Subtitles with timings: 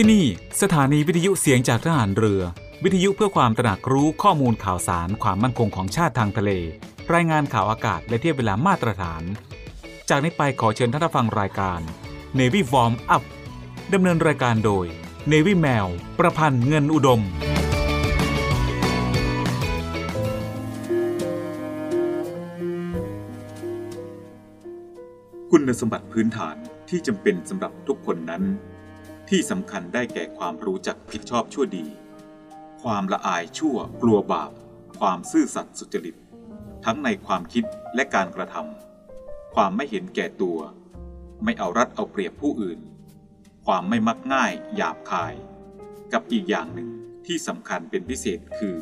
[0.00, 0.26] ที่นี่
[0.62, 2.42] สถานีวิทยุเสียงจากทหารเรือ
[2.84, 6.50] วิทยุเพื่อความตระหนักรู้ข้อมูลข่าวสารความมั่นคงของชาติทางทะเล
[7.14, 9.22] รายงานข่าวอากาศและเทียบเวลามาตรฐาน
[10.08, 11.80] จากนี้ไปขอเชิญท่านฟังรายการ
[12.38, 13.24] Navy Warm Up
[13.94, 14.86] ดำเนินรายการโดย
[15.32, 15.86] Navy แมว
[16.18, 17.20] ประพันธ์เงินอุดม
[25.50, 26.56] คุณสมบัติพื้นฐาน
[26.88, 28.44] ที่จำเป็นสำหรับทุกคนนั้น
[29.28, 31.86] ที่สำคัญได้แก่ความรู้จักผิดชอบชั่วดี
[32.82, 34.52] ความละอายชั่วกลัวบาป
[34.98, 36.16] ความซื่อสัตย์สุจริต
[36.84, 37.64] ทั้งในความคิด
[37.94, 40.58] และการกระทำความไม่เห็นแก่ตัว
[41.44, 42.80] ไม่เอารัดเอาเปรียบผู้อื่น
[43.66, 45.34] ความไม่มักง่ายหยาบคาย
[46.12, 46.88] กับอีกอย่างหนึ่ง
[47.26, 48.76] ที่สำคัญเป็นพิเศษคือ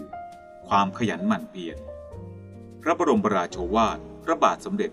[0.68, 1.76] ความขยันหมั่นเพียร
[2.82, 4.90] พระบรมราโชวาทพระบาทสมเด็จ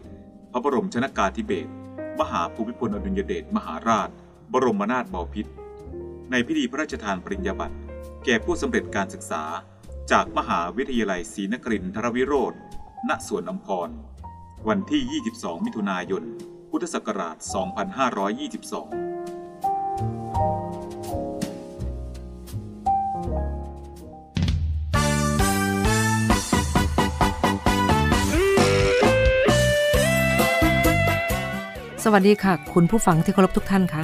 [0.52, 1.72] พระบรมชนากาธิเบศร
[2.20, 4.10] มหาภูมิพลอดุลยเดชมหาราช
[4.54, 5.52] บรมนาถบพิตร
[6.32, 7.76] ในพิธีพระราชทานปริญญาบัตร
[8.26, 9.44] แก่ผู้สำเร็จการศึกษา
[10.12, 12.54] จากมหาวิทยาลัยศรีนครินทรวิโรธ
[13.10, 13.90] ณสวนอัมพร
[14.68, 15.02] วันที่
[15.38, 16.24] 22 มิถุนายน
[16.70, 17.46] พุทธศักราช 2522
[32.04, 34.04] สวัสดีค่ะ คุณผู้ฟังที่เคารพทุกท่านคะ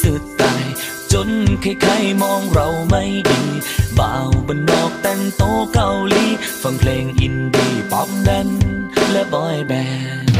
[0.00, 0.64] สุดตาย
[1.12, 1.28] จน
[1.60, 3.40] ใครๆมองเราไม่ดี
[3.98, 5.42] บ่าวบนนอกแต่งโต
[5.74, 6.24] เกาหลี
[6.62, 8.48] ฟังเพลงอินดี้ป๊อปแดน
[9.12, 9.72] และบอยแบ
[10.20, 10.30] นด์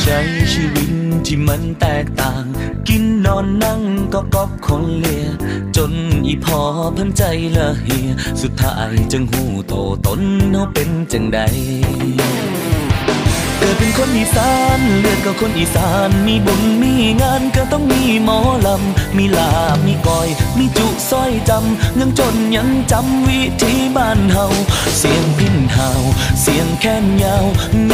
[0.00, 0.18] ใช้
[0.52, 0.90] ชีวิต
[1.26, 2.44] ที่มันแตกต่าง
[3.36, 3.80] อนนั่ง
[4.14, 5.26] ก็ก๊อบคนเลีย
[5.76, 5.92] จน
[6.26, 6.60] อีพอ
[6.94, 7.22] เพิ่นใจ
[7.56, 8.08] ละเฮีย
[8.42, 9.74] สุดท้ายจึงหูโต
[10.06, 11.38] ตนเฮาเป็นจังใด
[13.78, 16.92] เป็นคนอีสานเลือดก็คนอีสาน มีบุญมี
[17.22, 24.46] งานก็ต้องมีหมอลำ มีลาบมีก้อย มีจุสร้อยจำ ยังจนยังจำวิธีบ้านเฮา
[24.98, 25.90] เสียงพินเฮา
[26.40, 27.44] เสียงแค้นยาว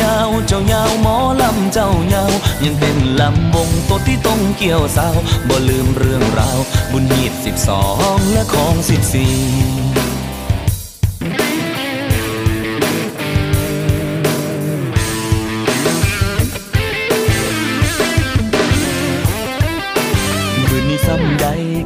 [0.01, 2.33] ยาวเจ้ายาวหมอลำเจ้ายาว
[2.65, 5.17] ยังเป็นลำวงตัวที่ต้องเกี่ยวสาว
[5.49, 6.59] บ่ลืมเรื่องราว
[6.93, 7.83] บุญหีดสิบสอ
[8.15, 9.90] งและของสิบสี่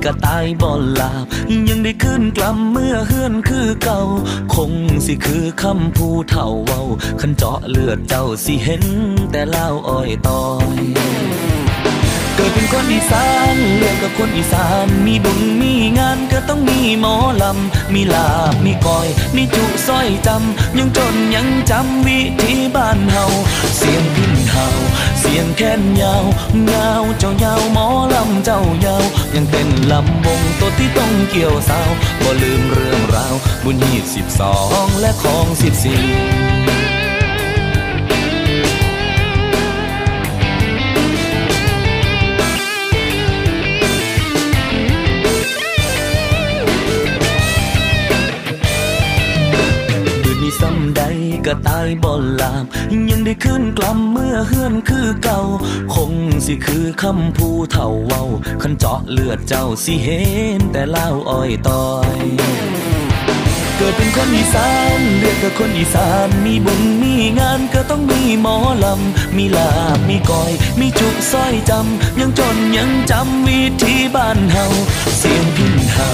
[0.04, 0.70] ก็ตายบ่
[1.00, 1.26] ลาบ
[1.68, 4.00] ยังได้ขึ้นกลับเมื่อเฮือนคือเก่า
[4.54, 4.72] คง
[5.06, 6.82] สิคือคำผู้เท่าเว้า
[7.20, 8.84] ขันเจาะเลือดเจ้าสิเห็น
[9.30, 10.44] แต่เล่าอ้อยตอ
[10.76, 11.43] ย
[12.54, 23.24] เป็นคนอีสานเรียนกับคนอีสาน มีบุญมีงานก็ต้องมีหมอลำ มีลาบมีก้อย มีจุสร้อยจำ ยังจนยังจำวิธีบ้านเฮา
[23.76, 24.66] เสียงพินเฮา
[25.20, 26.24] เสียงแค้นยาว
[26.72, 29.04] ยาวเจ้ายาวหมอลำเจ้ายาว
[29.34, 31.90] ยังเป็นลำวงตัวที่ต้องเกี่ยวสาว
[32.22, 33.34] บ่ลืมเรื่องราว
[33.64, 34.54] บุญหีดสิบสอ
[34.84, 36.02] งและของสิบสี่
[51.54, 52.64] ก็ตายบ่ลาบ
[53.10, 55.40] ยังได้ขึ้นกลับเมื่อเฮือนคือเก่า
[55.94, 56.12] คง
[56.46, 58.22] สิคือคำผู้เฒ่าเว้า
[58.62, 60.22] คันเจาะเลือดเจ้าสิเห็
[60.58, 74.66] นแต่เล่าอ้อยตอยเเกิดเป็นคนอีสานเรียกกับคนอีสาน มีบุญมีงานก็ต้องมีหมอลำ มีลาบ มีก้อย มีจุกสร้อยจำ ยังจนยังจำวิธีบ้านเฮา
[75.18, 76.10] เสียงพินเฮา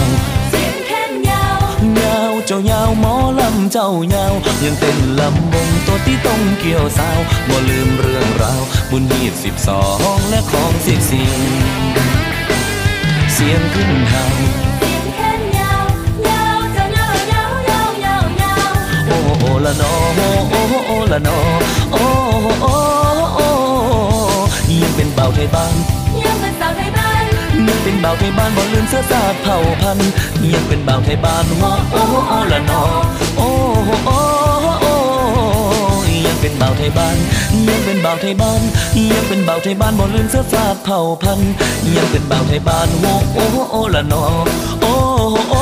[2.52, 7.18] จ้ายาวหมอลำเจ้ายาว ยังเต้นลำวงตัวที่ต้องเกี่ยวสาว
[7.48, 9.82] บ่ลืมเรื่องราว บุญหีบสิบสอ
[10.16, 11.40] งและของเสียงเสียง
[13.34, 14.24] เสียงขึ้นเฮา
[19.40, 20.54] โอละนอโอ
[20.86, 21.38] โอละนอ
[21.89, 21.89] โอโอ
[28.04, 30.10] บาไทยบ้านบ่ลืมเสื้อสาดเผ่าพันธุ์
[30.52, 31.96] ยังเป็นเบาไทยบ้านโอโอ
[32.28, 32.82] โอละนอ
[33.36, 33.42] โอ
[34.04, 34.10] โอ
[34.80, 34.86] โอ
[36.26, 37.16] ยังเป็นเบาไทยบ้าน
[37.68, 38.60] ยังเป็นเบาไทยบ้าน
[39.12, 41.52] ยังเป็นเบาไทยบ้านบ่ลืมเสื้อสาดเผ่าพันธุ์
[41.96, 43.38] ยังเป็นเบาไทยบ้านโอโอ
[43.70, 44.24] โอละนอ
[44.82, 44.86] โอ
[45.50, 45.54] โอ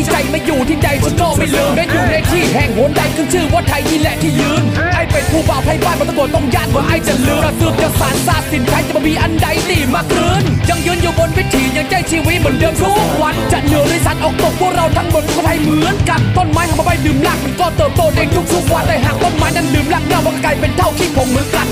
[0.00, 4.62] ที่ใจไม่อยู่ที่ใจฉันก็ไม่ลืมได้อยู่ในที่แห่งหนใดขึ้นชื่อว่าไทยนี่แหละที่ยืน
[4.94, 18.20] ไอเป็นผู้บ่าวไพ่บ้านมันตะโกนต้องยานว่าไอจะลืมกระซืบจะสารซาสินใครจะมามีอันใดตีมาคืนยังยืนอยู่บนวิถียังใจชีวิตเหมือนเดิมทุกวันจะเหนือในสัตว์ออกตกพวกเราทั้งหมดคนไทยเหมือนกันต้นไม้ทำมาไปดื่มรากมันก็เติบโตใน
[18.52, 21.66] ทุกๆวันแต่หากต้นไม้นั้นดื่มรากเน่ามันก็กลายเป็นเท่าขี้ผงเหมือนกัน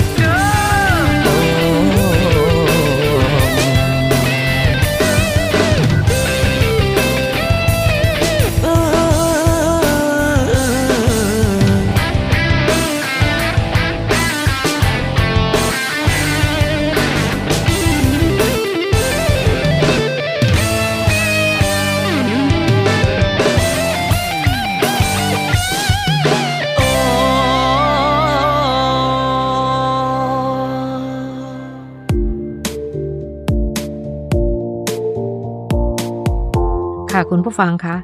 [37.29, 37.95] คุณผู้ฟังคะ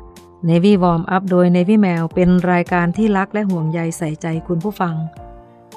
[0.50, 4.96] Navy Warm Up โดย Navy Mail เป็นรายการที่รักและห่วงใยใส่ใจคุณผู้ฟัง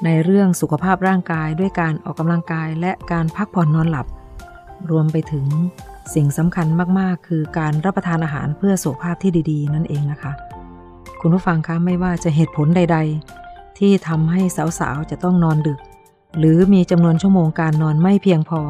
[0.05, 4.06] ในเรื่องสุขภาพร่างกายด้วยการออกกำลังกายและการพักผ่อนนอนหลับ
[4.91, 5.47] รวมไปถึง
[6.15, 6.67] สิ่งสำคัญ
[6.99, 10.33] มากๆ คือการรับประทานอาหารเพื่อสุขภาพที่ดีๆ นั่นเองนะคะ
[11.21, 12.99] คุณผู้ฟังคะไม่ว่าจะเหตุผลใด
[13.39, 14.41] ๆ ที่ทำให้
[14.81, 15.79] สาวๆ จะต้องนอนดึก
[16.39, 18.61] หรือมีจำนวนชั่วโมงการนอนไม่เพียงพอ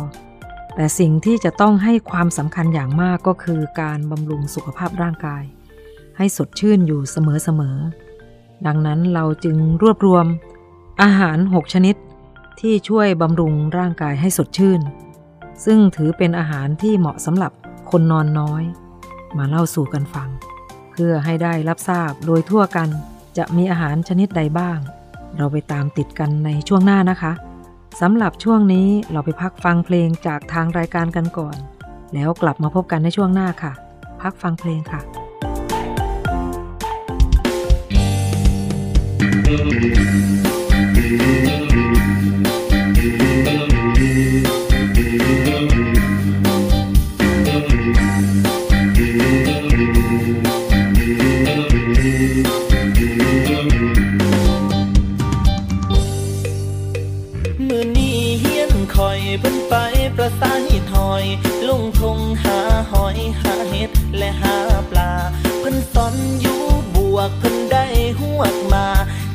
[0.79, 5.43] แต่สิ่งที่จะต้องให้ความสำคัญอย่างมากก็คือการบำรุงสุขภาพร่างกาย
[6.17, 10.27] ให้สดชื่นอยู่เสมอๆ ดังนั้นเราจึงรวบรวม
[11.03, 11.97] อาหาร 6 ชนิด
[12.61, 14.81] ที่ช่วยบำรุงร่างกายให้สดชื่น
[15.65, 17.53] ซึ่งถือเป็นอาหารที่เหมาะสำหรับ
[17.91, 18.63] คนนอนน้อย
[19.39, 20.29] มาเล่าสู่กันฟัง
[20.91, 22.89] เพื่อให้ได้รับทราบโดยทั่วกัน
[23.39, 24.79] จะมีอาหารชนิดใดบ้าง
[25.37, 27.33] เราไปตามติดกันในช่วงหน้านะคะ
[28.01, 31.57] สำหรับช่วงนี้เราไปพักฟังเพลงจากทางรายการกันก่อน
[32.15, 33.73] แล้วกลับมาพบกันในช่วงหน้าค่ะ
[34.23, 35.01] พักฟังเพลงค่ะ
[60.41, 61.25] สายถอย
[61.69, 62.59] ลุงทงหา
[62.93, 64.57] หอยหาเห็ดและหา
[64.91, 65.13] ปลา
[65.61, 66.61] เพิ่นสอนอยู่
[66.95, 67.85] บวกเพิ่นได้
[68.21, 68.87] หวกมา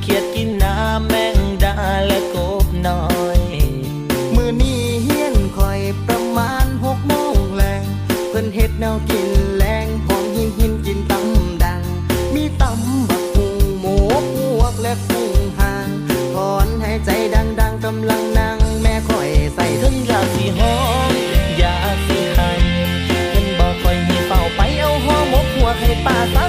[0.02, 3.04] เขียดกินน้ำแมงดาและกบน้อ
[3.38, 3.40] ย
[4.36, 7.84] มือนี้เฮียนคอยประมาณหกโมงแรง
[8.30, 11.82] เพิ่นเห็ดแนวกินแรงหอมหินหินกินตำดัง
[12.34, 13.96] มีตำบักหุงหมู
[14.34, 15.90] พวกและกุ้งหาง
[16.34, 20.74] ถอนหายใจดังๆกำลังนั่งแม่คอยใส่ถึงยาสีหอ
[26.02, 26.43] pasa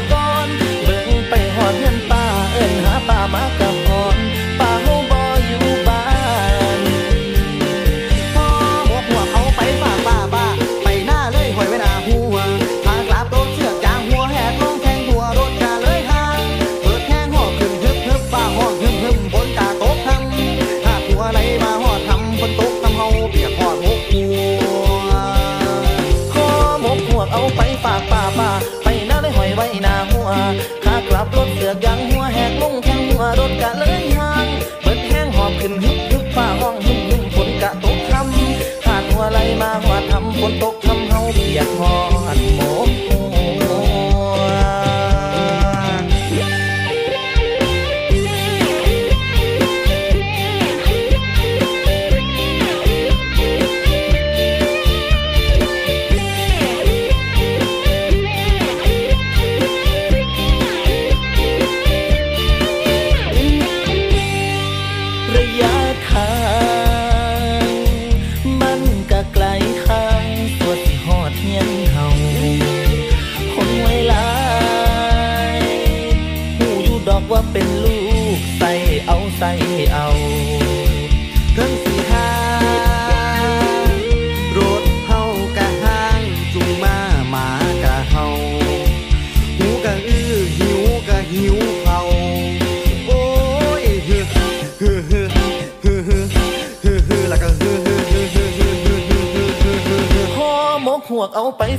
[40.51, 42.14] นตกทำเฮาเปียกหอ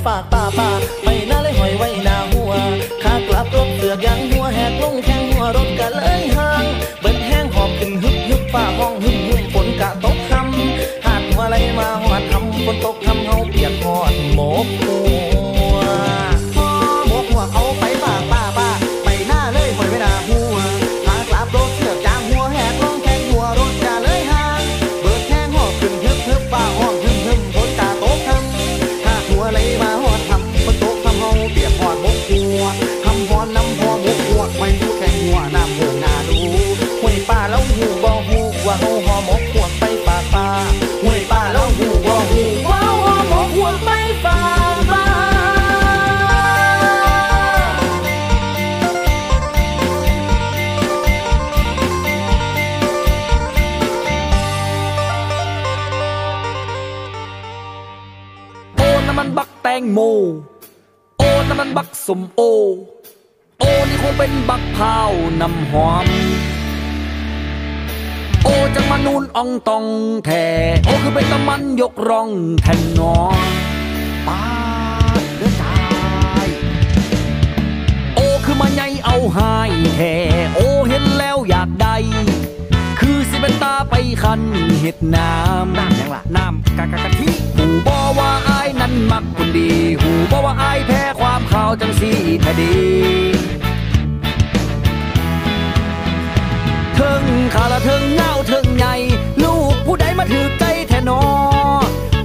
[0.05, 1.04] ฝากป้าป้า
[62.07, 62.41] สมโอ
[63.59, 66.07] โอนี่คงเป็นบักพร้าวน้ำหอม
[68.43, 69.85] โอจังมานูนอองตอง
[70.25, 70.45] แท่
[70.85, 72.29] โอคือเป็นตะมันยกร่อง
[72.61, 73.15] แทนนอ
[74.27, 74.43] ป้า
[75.37, 75.77] เด้อตา
[76.45, 76.47] ย
[78.15, 80.15] โอคือมาใหญ่เอาหายแท่
[80.55, 81.95] โอเห็นแล้วอยากได้
[83.89, 84.41] ไปคัน
[84.79, 92.11] เห็ดน้ำน้ำยังล่ะน้ำกะกะกะทิหูบอว่าอายนั้นมักคนดี หูบอว่าอายแพ้ความข่าวจังสี
[92.41, 92.73] แท้ดี
[96.95, 97.23] เทิง
[97.53, 98.95] ขาละเทิงเงาเทิงใหญ่
[99.43, 101.21] ลูกผู้ใดมาถือใจแท้นอ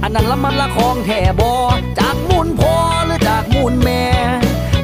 [0.03, 1.53] อันนั้นละมันละของแท่บอ
[1.99, 2.73] จากมูลพอ
[3.05, 4.03] หรือจากมูลแม่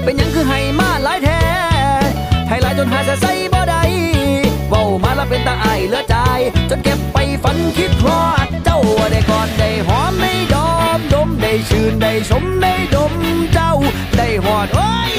[0.03, 1.41] เป็นหยังคือให้มาหลายแท้
[2.47, 3.36] ให้หลายจนหาจะใส่
[5.29, 6.15] เป็นตาไอเหลือใจ
[6.69, 8.79] จนเก็บไปฝันคิดพลอดเจ้า
[9.11, 13.13] ได้กอดได้หอมได้ดอมดมได้ชื่นได้ชมได้ดม
[13.53, 13.73] เจ้า
[14.17, 15.11] ได้หอดโอ้ย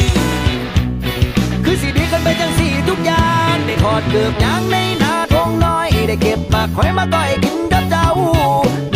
[1.65, 8.09] คือสีดีกันไปจังสีทุกอย่างได้ทอดเกือบยางในนาทงน้อย ได้เก็บปากคอยมาก้อยกินกับเจ้า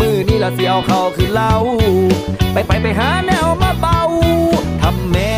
[0.00, 1.52] มือนี่ละเสียวเขาคือเล้า
[2.52, 4.00] ไปไปไปหาแนวมาเบา
[4.82, 5.32] ทำแม่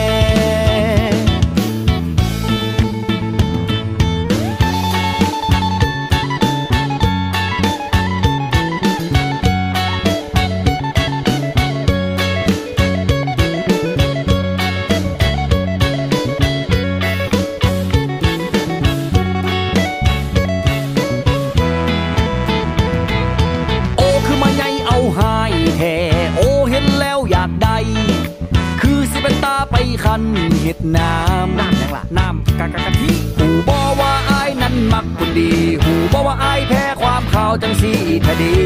[30.67, 35.51] เห็ดน้ำน้ำยังล่ะน้ำกะกะกะทิหูบอว่าอายนั้นมักคนดี
[35.83, 37.93] หูบอว่าอายแพ้ความข่าวจังสี
[38.23, 38.57] แท้ดี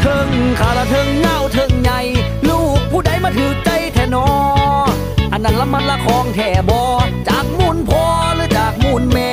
[0.00, 0.28] เทิง
[0.58, 2.00] ขาละเทิงเงาเทิงใหญ่
[2.48, 4.28] ลูกผู้ใดมาถือใจแท้นอ
[5.32, 6.82] อันนั้นละมันละของแท่บอ
[7.28, 8.04] จากมูลพอ
[8.36, 9.32] หรือจากมูลแม่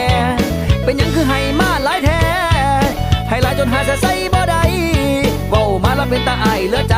[0.84, 2.22] เป็นหยังคือให้มาหลายแท้
[3.30, 4.05] ให้หลายจนหาจะใส่
[6.10, 6.96] เป็นตาไอายเหลือใจ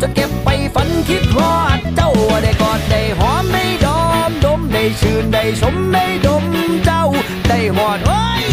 [0.00, 2.10] จนเก็บไปฝันคิดฮอดเจ้า
[2.42, 6.44] ได้กอดได้หอมได้ดอมดมได้ชื่นได้ชมได้ดม
[6.84, 7.04] เจ้า
[7.48, 8.44] ได้หอดโอ้ย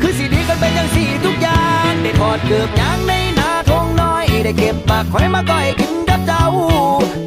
[0.00, 6.44] คือสีดีกันเป็นอย่างสีทุกอย่างได้ทอดเกือบยางในนาทงน้อยได้เก็บปากคอยมาก้อยกินกับเจ้า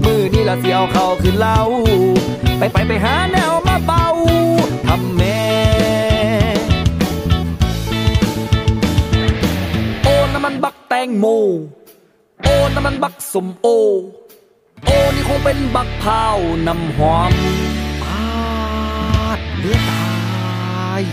[0.05, 1.59] มือนี่ละเสียวเขาคือเล้า
[2.57, 4.04] ไปไปไปหาแนวมาเบา
[11.05, 11.25] งโม
[12.41, 13.67] โอ้น้ำมันบักสมโอ
[14.85, 16.37] โอ้นี่คงเป็นบักพร้าว
[16.67, 17.31] น้ำหอม
[18.01, 21.03] ปาดเลือดตาย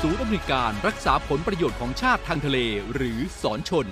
[0.00, 2.58] ศูนย์อำนวยการรักษาผลประโยชน์ของชาติทางทะเล
[2.94, 3.86] หรือสอนชน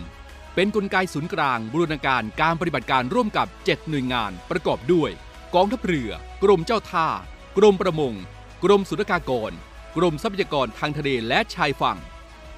[0.55, 5.11] เป็นนกลไกศูนย์กลางบูรณาการการปฏิบัติการร่วมกับ 7 หน่วยงานประกอบด้วย
[5.59, 6.11] กองทัพเรือ
[6.43, 7.09] กรมเจ้าท่า
[7.59, 8.15] กรมประมง
[8.65, 9.53] กรมสุรากากร
[9.97, 11.99] กรมทรัพยากรทางทะเลและชายฝั่ง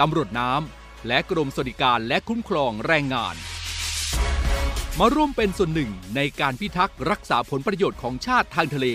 [0.01, 3.35] ตำรวจน้ำ และกรมสวัสดิการและคุ้มครองแรงงาน
[4.99, 8.87] มาร่วมเป็นส่วนหนึ่งในการพิทักษ์รักษาผลประโยชน์ของชาติทางทะเล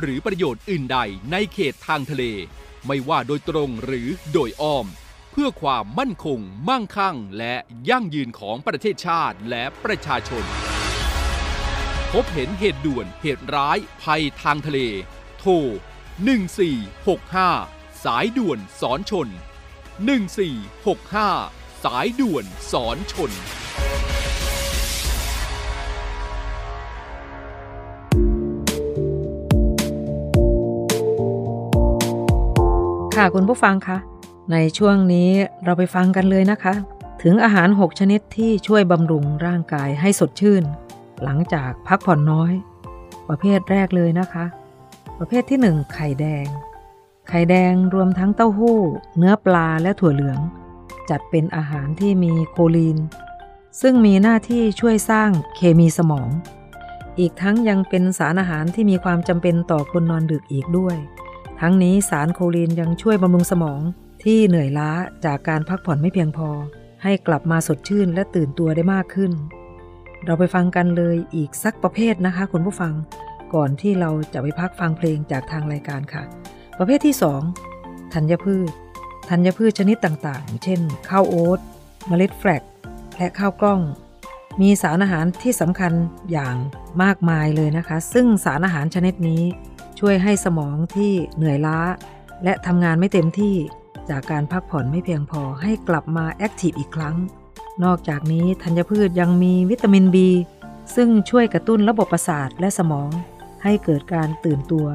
[0.00, 0.98] หรือประโยชน์อื่นใด
[1.32, 2.24] ในเขตทางทะเล
[2.86, 4.86] ไม่ว่าโดยตรงหรือโดยอ้อม
[5.32, 7.54] เพื่อความมั่นคง มั่งคั่ง และ
[7.90, 10.46] ยั่งยืนของประเทศชาติและประชาชน
[12.22, 14.78] บเห็นเหตุด่วนเหตุร้ายภัยทางทะเล
[15.38, 15.52] โทร
[17.12, 19.28] 1465 สายด่วนสอนชน
[20.16, 23.30] 1465 สายด่วนสอนชน
[33.16, 33.98] ค่ะคุณผู้ฟังคะ
[34.52, 35.30] ในช่วงนี้
[35.64, 36.74] เราไปฟังกันเลยนะคะ
[37.22, 40.64] ถึงอาหาร 6 ชนิดที่ช่วยบำรุงร่างกายให้สดชื่น
[41.24, 42.52] หลังจากพักผ่อนน้อย
[43.28, 44.44] ประเภทแรกเลยนะคะ
[45.18, 46.46] ประเภทที่ 1 ไข่แดง
[47.28, 48.78] ไข่แดงรวมทั้งเต้าหู้
[49.16, 50.38] เนื้อปลาและถั่วเหลือง
[51.10, 52.98] จัดเป็นอาหารที่มีโคลีน
[53.80, 56.28] ซึ่งมีหน้าที่ช่วยสร้างเคมีสมอง
[57.18, 60.96] อีกทั้งยังเป็นสารอาหารที่มีความจำเป็นต่อคนนอนดึกอีกด้วย
[61.60, 63.80] ทั้งนี้สารโคลีนยังช่วยบำรุงสมอง
[64.24, 64.90] ที่เหนื่อยล้า
[65.24, 66.48] จากการพักผ่อนไม่เพียงพอ
[67.02, 69.32] ให้กลับมาสดชื่นและตื่นตัวได้มากขึ้น
[70.26, 72.94] เราไปฟังกันเลยอีกสักประเภทนะคะ คุณผู้ฟัง
[73.54, 76.22] ก่อนที่เราจะไปพักฟังเพลงจากทางรายการค่ะ
[76.78, 77.14] ประเภทที่
[77.64, 78.70] 2 ธัญพืช
[79.30, 81.60] ธัญพืชชนิดต่างๆ เช่น ข้าวโอ๊ต
[82.06, 82.62] เมล็ดแฟลก
[83.16, 83.80] และข้าวกล้อง
[84.60, 85.92] มีสารอาหารที่สำคัญ
[86.32, 86.56] อย่าง
[87.02, 89.42] มากมายเลยนะคะ ซึ่งสารอาหารชนิดนี้
[90.00, 91.78] ช่วยให้สมองที่เหนื่อยล้า
[92.44, 93.54] และทำงานไม่เต็มที่
[94.10, 97.16] จากการพักผ่อนไม่เพียงพอให้กลับมาแอคทีฟอีกครั้ง
[97.84, 100.16] นอกจากนี้ธัญพืชยังมีวิตามิน B
[100.94, 103.10] ซึ่งช่วยกระตุ้นระบบประสาทและสมอง
[103.62, 104.86] ให้เกิดการตื่นตัว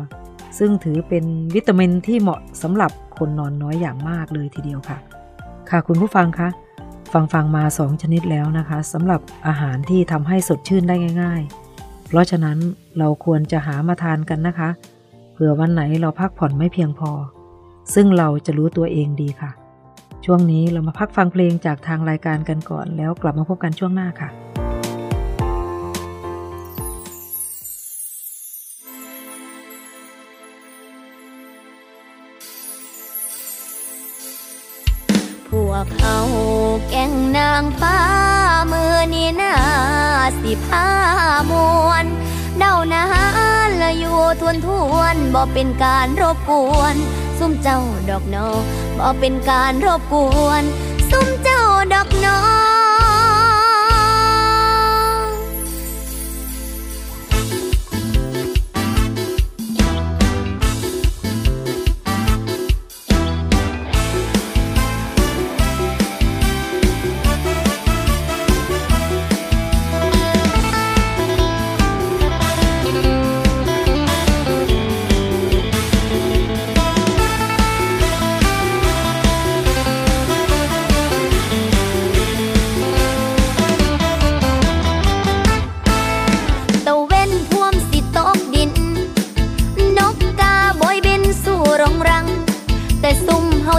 [0.58, 4.98] ซึ่งถือเป็นวิตามินที่เหมาะสำหรับคนนอนน้อยอย่างมากเลยทีเดียวค่ะ
[5.70, 6.50] ค่ะคุณผู้ฟังคะ
[7.14, 11.42] ฟังฟังมา 2 ชนิดแล้วนะคะสำหรับอาหารที่ทำให้สดชื่นได้ง่าย
[11.76, 12.58] ๆ เพราะฉะนั้น
[12.98, 14.70] เราควรจะหามาทานกันนะคะ
[15.34, 17.12] เผื่อวันไหนเราพักผ่อนไม่เพียงพอ
[17.94, 19.52] ซึ่งเราจะรู้ตัวเองดีค่ะ
[20.26, 24.30] ช่วงนี้เรามาพักฟังเพลงจากทางรายการกันก่อน แล้วกลับมาพบกันช่วงหน้าค่ะ
[35.50, 36.18] พวกเขา
[36.90, 37.98] แก่งนางฟ้า
[38.72, 39.54] มือนี่นา
[40.42, 40.88] สิพา
[41.50, 41.52] ม
[41.88, 42.06] วน
[42.58, 43.04] เดานา
[43.82, 46.96] ละอยู่ทวนทวนบ่เป็นการรบกวน
[47.44, 48.50] ซุ่มเจ้าดอกนอ
[49.00, 50.64] บ่เป็นการรบกวน
[51.10, 51.62] ซุ่มเจ้า
[51.94, 52.38] ดอกนอ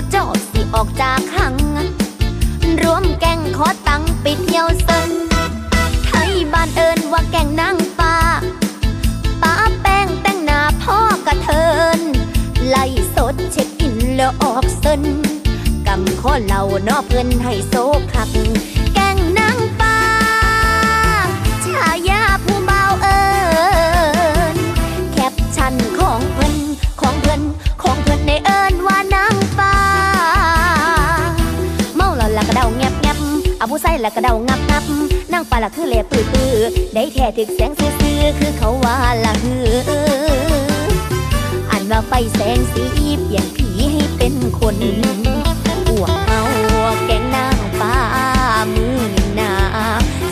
[0.03, 1.57] เฮาเจ้าสิออกจากหัง
[2.83, 5.11] รวมแก่งขอตังไปเที่ยวเซิน
[6.05, 8.15] ไทยบ้านเอินว่าแก่งนางฟ้า
[9.43, 11.67] ป้าแป้งแต่งหน้าพ่อกระเทิ
[11.99, 12.01] น
[12.69, 12.85] ไล่
[13.15, 15.03] สดเช็คอินแล้วออกเซิน
[15.87, 17.75] กำข้อเหล่านอเพิ่นให้โซ
[18.13, 18.31] คัก
[33.75, 34.85] ผู้ใส่ละก็เดางับงับ
[35.33, 36.55] นางฟ้าละคือเละปื้อปื้อ
[36.95, 39.67] ได้แท้ถึกแสงซื่อคือเขาว่าละฮือ
[41.71, 42.83] อันว่าไฟแสงสี
[43.21, 44.77] เปลี่ยนผีให้เป็นคน
[45.87, 46.43] พวกเอา
[47.07, 47.95] แกงนางฟ้า
[48.75, 49.01] มือ
[49.37, 49.53] หนา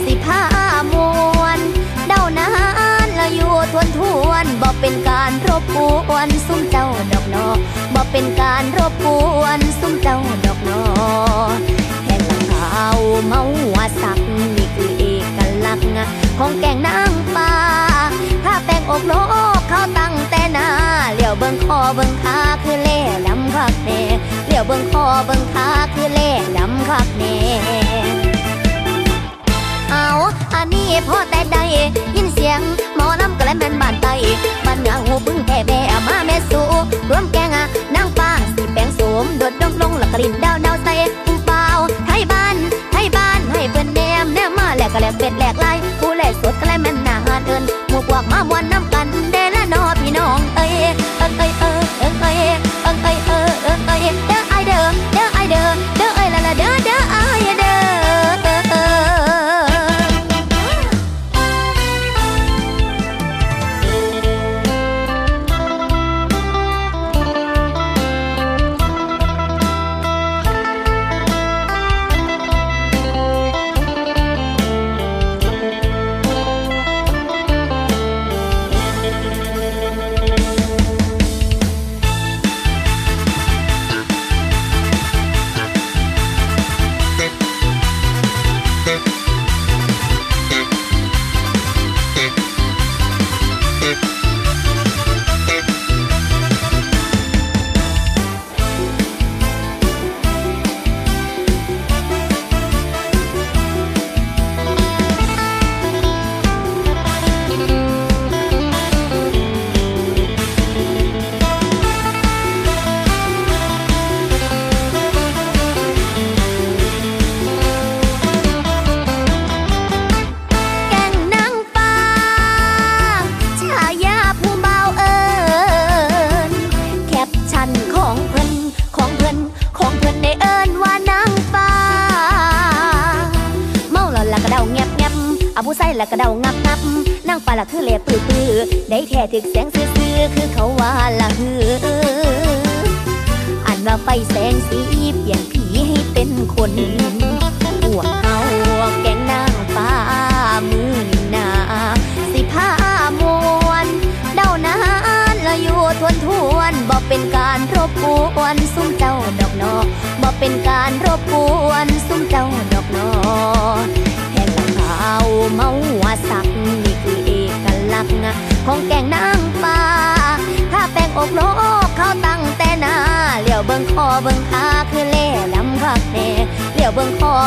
[0.05, 0.43] สิผ้า
[0.93, 0.95] ม
[1.41, 1.59] วน
[2.09, 2.49] เดานา
[3.07, 5.79] นละอยู่ทวนทวนบ่เป็นการรบก
[6.11, 7.49] วนซุ่มเจ้าดอกนอ
[7.95, 9.07] บ่เป็นการรบก
[9.41, 13.43] วนซุ่มเจ้าดอกนอาวเมา
[13.77, 15.05] ว่าสักนี่คือเอ
[15.37, 17.51] กลักษณ์ของแกงนางฟ้า
[18.45, 19.13] ถ้าแป้งอกโล
[19.59, 20.69] กเขาตั้งแต่นา
[21.15, 24.01] เหลียวเบิ่งคอเบิ่งขาคือเล่ดำคักแน่
[24.47, 27.37] เหลียวเบิ่งคอเบิ่งขาคือเล่ดำคักแน่
[29.91, 30.09] เอา
[30.55, 31.59] อันนี้พอแต่ใด
[32.15, 32.61] ยินเสียง
[32.97, 34.09] หมอลำก็และแม่นบานไต
[34.65, 36.61] บ้านเหนือหูพึ่งแผ่แบ่มาแม่สู
[37.09, 40.89] รวมแกงอะนางฟ้าสีแป้งสวมโดดดงลงหลักกลิ่นดาวดาวใส
[44.93, 48.65] ก็แหลกเป็ดแหลกลายผู้แหลกสดก็และแม่นหน้าหานเอินหมู่พวกมามวน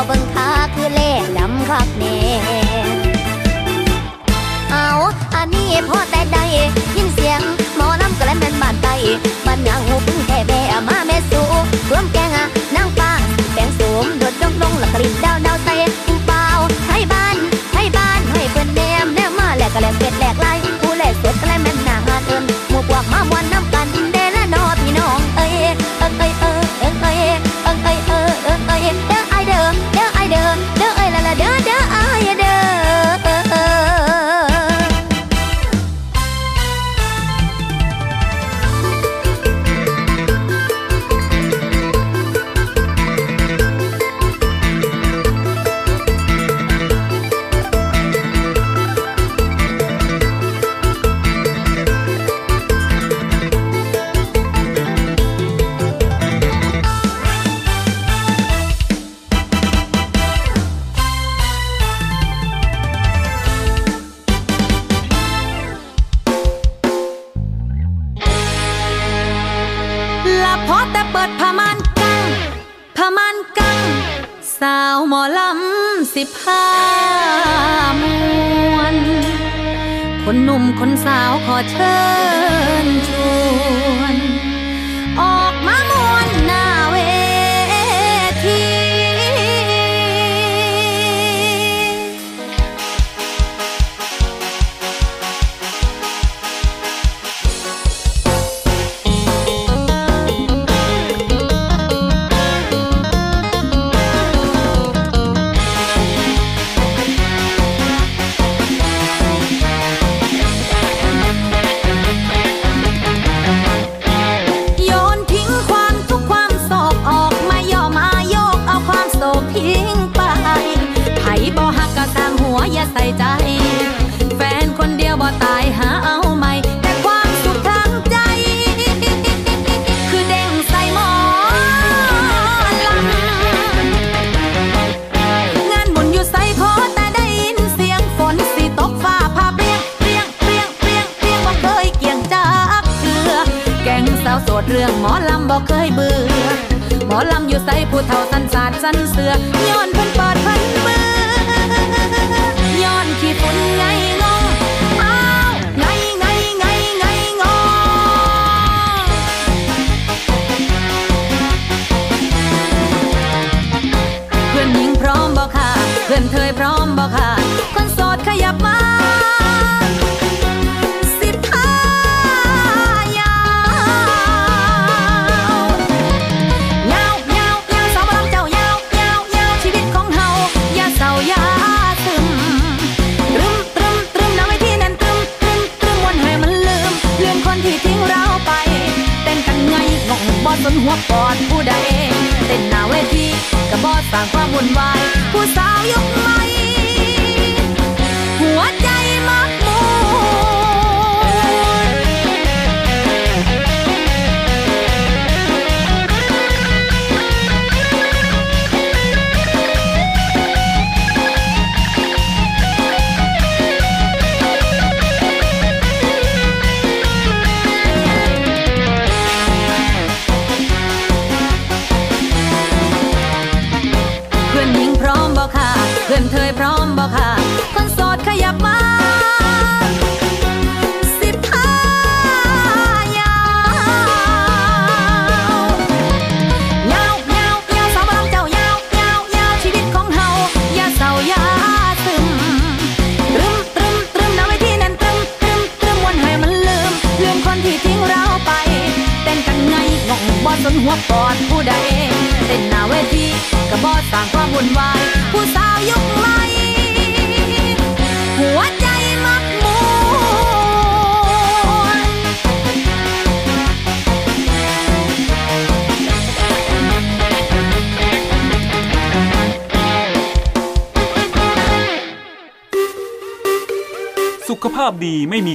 [0.09, 2.17] บังคาคือแลงดำคักแน่
[4.71, 4.89] เอา
[5.35, 6.43] อันนี้พอแต่ได้
[6.95, 7.41] ยินเสียง
[7.75, 8.87] หมอน้ำกระแล่นเป็นบานไต
[9.45, 10.12] บ้านยางหู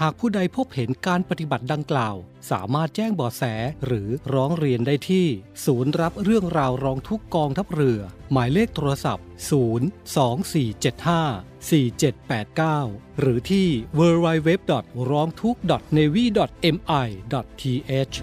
[0.00, 2.16] หากผู้ใดพบเห็นการปฏิบัติดังกล่าว
[2.50, 3.42] สามารถแจ้งเบาะแส
[3.86, 5.26] หรือร้องเรียนได้ที่
[5.64, 8.00] ศูนย์รับเรื่องราวร้องทุกกองทัพเรือ
[8.32, 9.26] หมายเลขโทรศัพท์
[11.68, 14.50] 02475 4789 หรือที่ www.
[15.10, 15.56] ร้องทุก
[15.96, 16.24] navy
[16.76, 18.16] mi th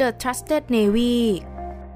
[0.00, 1.14] The Trusted Navy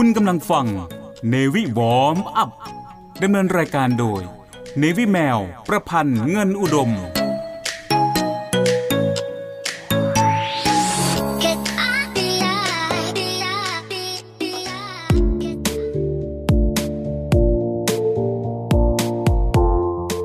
[0.00, 0.66] คุณกำลังฟัง
[1.32, 2.50] Navy Warm Up
[3.22, 4.20] ดำเนินรายการโดย
[4.82, 6.90] Navy แมว ประพันธ์เงินอุดม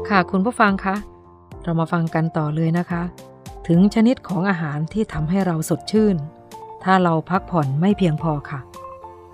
[0.10, 0.96] ค่ะคุณผู้ฟังคะ
[1.64, 3.04] เรามาฟังกันต่อเลยนะคะ
[3.68, 6.16] ถึงชนิดของอาหารที่ทำให้เราสดชื่น
[6.84, 8.62] ถ้าเราพักผ่อนไม่เพียงพอค่ะ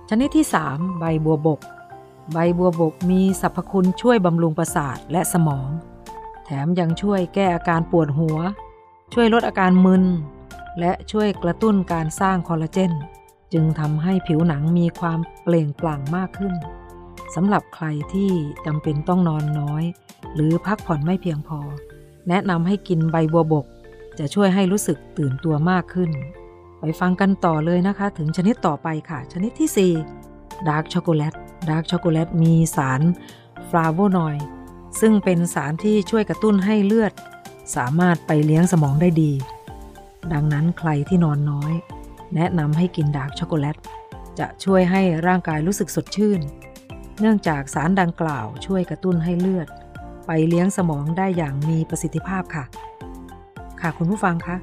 [0.10, 1.60] ชนิดที่ 3 ใบบัวบก
[2.34, 5.70] ใบบัวบกมีสรรพคุณช่วยบำรุงประสาทและสมอง
[6.46, 8.38] แถมยังช่วยแก้อาการปวดหัว
[9.14, 10.04] ช่วยลดอาการมึน
[10.80, 12.92] และช่วยกระตุ้นการสร้างคอลลาเจน
[13.54, 16.54] จึงทำให้ผิวหนังมีความเปล่งปลั่งมากขึ้น
[17.36, 18.32] สำหรับใครที่
[18.66, 19.84] จำเป็นต้องนอนน้อย
[20.34, 21.60] หรือพักผ่อนไม่เพียงพอ
[22.30, 23.66] แนะนำให้กินใบบัวบก
[24.20, 26.12] จะช่วยให้รู้สึกตื่นตัวมากขึ้น
[26.80, 29.92] ไปฟังกันต่อเลยนะคะ ถึงชนิดต่อไปค่ะ ชนิดที่
[30.26, 31.34] 4 ดาร์กช็อกโกแลต
[31.70, 33.02] ดาร์กช็อกโกแลตมีสาร
[33.70, 34.46] ฟลาโวนอยด์
[35.00, 37.14] ซึ่งเป็นสารที่ช่วยกระตุ้นให้เลือด
[37.76, 39.32] สามารถไปเลี้ยงสมองได้ดี
[40.34, 41.74] ดังนั้นใครที่นอนน้อย
[42.36, 43.76] แนะนำให้กินดาร์กช็อกโกแลต
[44.40, 46.40] จะช่วยให้ร่างกายรู้สึกสดชื่น
[47.20, 49.68] เนื่องจากสารดังกล่าวช่วยกระตุ้นให้เลือด
[50.28, 52.66] ไปเลี้ยงสมองได้อย่างมีประสิทธิภาพค่ะ
[53.82, 54.56] ค่ะคุณผู้ฟังคะ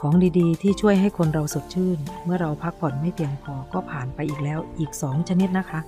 [0.00, 5.80] ของดีๆ ที่ช่วยให้คนเราสดชื่น เมื่อเราพักผ่อนไม่เพียงพอก็ผ่านไปอีกแล้วอีก 2 ชนิดนะคะ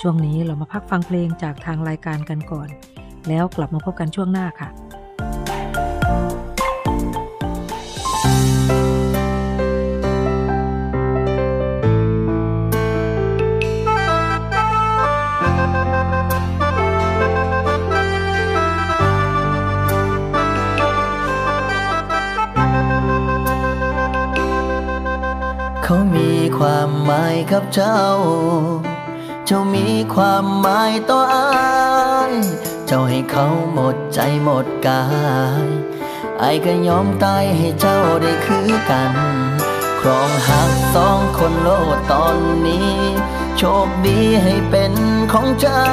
[0.00, 2.68] ช่วงนี้เรามาพักฟังเพลงจากทางรายการกันก่อน
[3.28, 4.68] แล้วกลับมาพบกันช่วงหน้าค่ะ
[26.58, 28.02] ความหมายกับเจ้า
[29.46, 31.50] เจ้ามีความหมายต่ออา
[32.30, 32.32] ย
[32.86, 35.04] เจ้าให้เขาหมดใจหมดกา
[35.64, 35.66] ย
[36.42, 39.12] อายก็ยอมตายให้เจ้าได้คือกัน
[40.00, 42.94] ครองหักสองคนโลดตอนนี้
[43.58, 44.92] โชคดีให้เป็น
[45.32, 45.86] ของเจ้า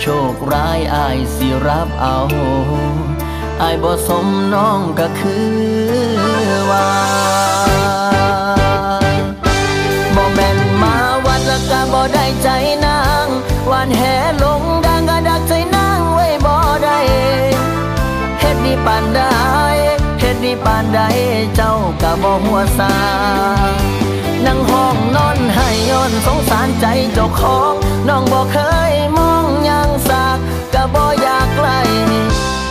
[0.00, 2.18] โชคร้ายอายสิรับเอา
[3.62, 5.52] อายบ่สมน้องก็คือ
[6.70, 7.21] ว่า
[20.94, 21.00] ใด
[21.56, 22.94] เจ้ากะบ่หัวซา
[24.46, 27.72] นั่งห้องนอนให้ย้อนสงสารใจเจ้าของ
[28.08, 28.58] น้องบ่เค
[28.92, 30.38] ยมองยังสาก
[30.74, 31.68] กะบ่อยากไกล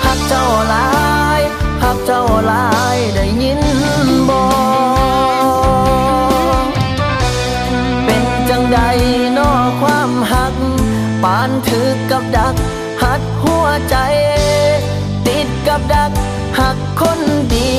[0.05, 0.87] หักเจ้าลา
[1.39, 1.41] ย
[1.83, 3.61] หักเจ้าลายได้ยิน
[4.29, 4.41] บ่
[8.05, 8.79] เป็นจังใด
[9.37, 10.55] นอความหัก
[11.23, 12.55] ปานถือกับดัก
[13.03, 13.95] หัดหัวใจ
[15.27, 16.11] ติดกับดัก
[17.01, 17.71] คนเดี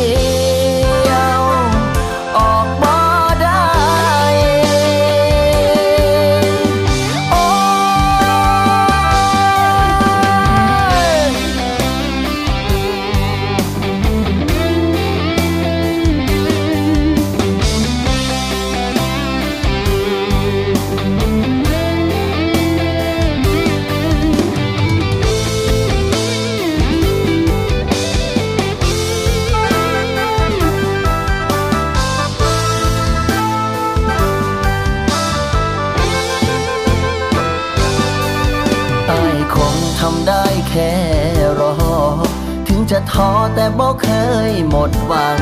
[43.12, 44.08] ท้อแต่บ่เค
[44.50, 45.40] ยหมดหวัง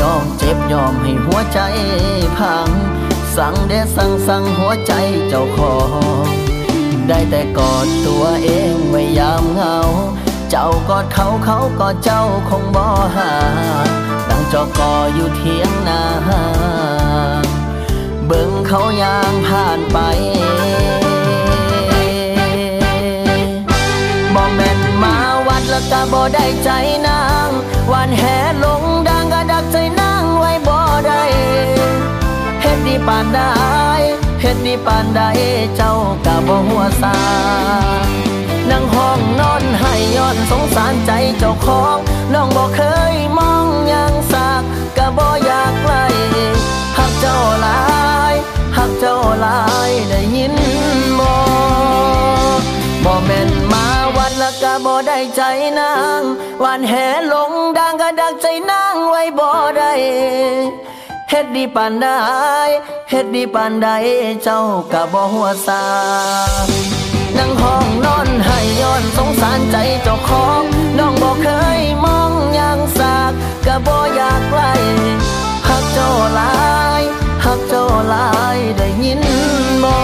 [0.00, 1.60] ยอมเจ็บยอมให้หัวใจ
[2.38, 2.68] พัง
[3.36, 4.92] สั่งเดสั่งสั่งหัวใจ
[5.28, 5.76] เจ้าขอ
[6.24, 6.26] ง
[7.08, 9.76] ได้แต่กอดตัวเองไว้ยามเหงา
[10.50, 12.84] เจ้ากอดเขาเขากอดเจ้าคงบ่
[13.16, 13.32] หา
[14.28, 16.02] ดังจอกออยู่เทียงนา
[18.26, 19.98] เบิ่งเขายางผ่านไป
[25.90, 26.70] ก็บ่ได้ใจ
[27.08, 27.48] นาง
[27.92, 31.22] วันแห่ลงดังก็ดักใจนางไว้บ่ได้
[32.60, 33.40] เฮ็ดดีปานใด
[34.40, 35.20] เฮ็ดดีปานใด
[35.76, 35.92] เจ้า
[36.26, 37.16] ก็บ่หัวซา
[38.70, 41.96] นั่งห้องนอนให้ย้อนสงสารใจเจ้าของ
[42.32, 42.80] น้องบ่เค
[43.14, 44.62] ยมองยังสาก
[44.96, 45.94] ก็บ่อยากไกล
[46.96, 47.80] หักเจ้าหลา
[48.32, 48.34] ย
[48.76, 50.54] หักเจ้าหลายได้ยิน
[51.18, 51.30] บ่
[53.04, 53.84] บ่แม่นมา
[54.16, 55.42] วันละก็บ่ได้ใจ
[55.80, 56.22] นาง
[56.64, 59.48] วันแห่ลงดังก็ดักใจนางไว้บ่
[59.78, 59.92] ได้
[61.30, 62.06] เฮ็ดดีปานใด
[63.10, 63.88] เฮ็ดดีปานใด
[64.42, 64.60] เจ้า
[64.92, 65.84] ก็บ่หัวซา
[67.36, 70.62] นั่งห้องนอนให้ย้อนสงสารใจเจ้าของ
[70.98, 71.48] น้องบ่เค
[71.78, 73.32] ยมองหยังสาก
[73.66, 74.60] ก็บ่อยากไกล
[75.68, 76.52] หักเจ้าหลา
[77.00, 77.02] ย
[77.44, 79.20] หักเจ้าหลายได้ยิน
[79.84, 79.94] บ่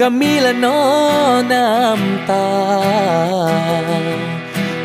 [0.00, 0.80] ก็มีละน้อ
[1.52, 2.48] น้ำตา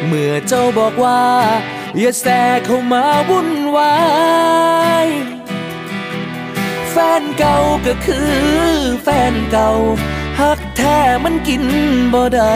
[0.06, 1.24] เมื่อเจ้าบอกว่า
[2.00, 2.26] อย่าแส
[2.66, 3.98] เข้ามาวุ่นวา
[5.06, 5.08] ย
[6.92, 8.32] แฟนเก่าก็คือ
[9.04, 9.72] แฟนเก่า
[10.40, 11.64] หักแท้มันกิน
[12.14, 12.54] บ่ได้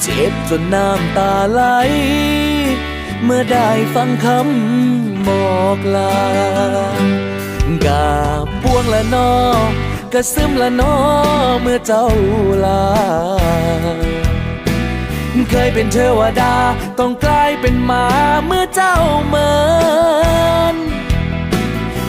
[0.00, 1.62] เจ็บจนน้ำตาไหล
[3.24, 6.16] เมื่อได้ฟังคำบอกลา
[7.86, 9.32] กาบพวงละนอ
[10.14, 10.94] กระซึมละนอ
[11.62, 12.06] เมื่อเจ้า
[12.64, 12.84] ลา
[15.50, 16.54] เคยเป็นเทวดา
[16.98, 18.06] ต้องกลายเป็นหมา
[18.46, 18.96] เมื่อเจ้า
[19.28, 19.52] เมิ
[20.74, 20.76] น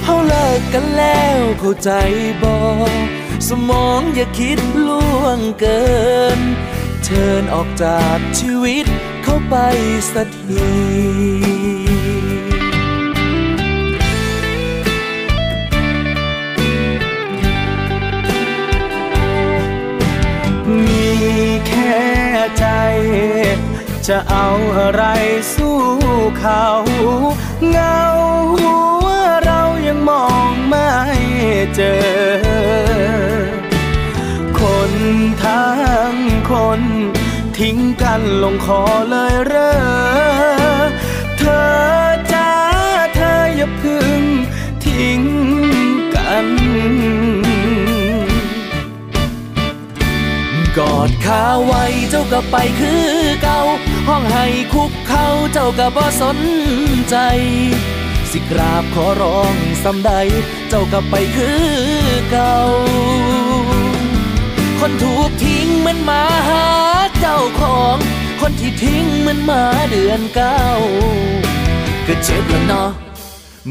[0.03, 1.91] เฮาเลิกกันแล้วเข้าใจ
[2.41, 2.55] บ่
[3.47, 5.83] สมองอย่าคิดล่วงเกิ
[6.37, 6.39] น
[7.05, 8.85] เชิญออกจากชีวิต
[9.23, 9.55] เข้าไป
[10.13, 11.52] สักที
[24.09, 25.03] จะเอาอะไร
[25.53, 25.79] สู้
[26.39, 26.65] เขา
[27.69, 28.01] เงา
[28.61, 29.07] หัว
[29.45, 30.91] เรายังมองไม่
[31.75, 32.01] เจอ
[34.59, 34.93] คน
[35.43, 35.75] ทั้
[36.09, 36.13] ง
[36.51, 36.81] คน
[37.57, 39.73] ทิ้งกันลงคอเลยเรอ
[41.37, 41.65] เธอ
[42.33, 42.51] จ้า
[43.15, 44.21] เธออย่าพึ่ง
[44.85, 45.21] ทิ้ง
[46.15, 46.47] กัน
[50.77, 53.03] กอดขาไว้เจ้าก็ไปคือ
[53.43, 53.59] เก่า
[54.07, 56.37] ห้องให้คุกเขาเจ้าก็บ่สน
[57.09, 57.15] ใจ
[58.31, 60.11] สิกราบขอร้องสำใด
[60.69, 61.63] เจ้าก็ไปคือ
[62.31, 62.57] เก่า
[64.79, 66.65] คนถูกทิ้งเหมือนหมาหา
[67.19, 67.97] เจ้าของ
[68.41, 70.61] คนที่ทิ้งเหมือนหมาเดือนเก้า
[72.07, 72.89] ก็เจ็บแล้วเนาะ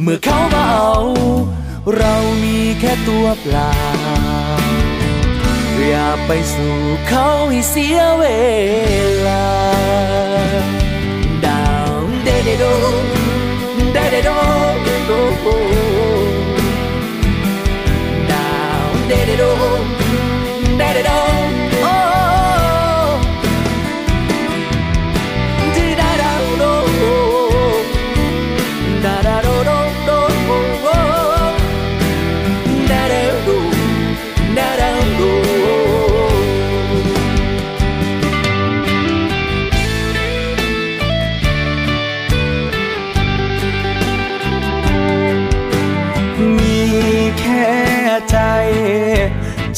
[0.00, 0.96] เมื่อเขามาเอา
[1.96, 3.72] เรามีแค่ตัวเปล่า
[5.86, 6.76] อย่าไปสู่
[7.08, 8.24] เขาให้เสียเว
[9.26, 9.46] ลา
[11.46, 11.92] ดาว
[12.24, 12.64] เดเดโด
[13.94, 14.30] เดเดโด
[15.42, 15.42] โ